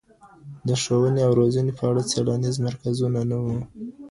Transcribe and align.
د 0.67 0.69
ښوونې 0.81 1.21
او 1.27 1.31
روزنې 1.39 1.73
په 1.79 1.83
اړه 1.89 2.01
څېړنیز 2.11 2.55
مرکزونه 2.67 3.19
نه 3.31 3.37
وو. 3.43 3.57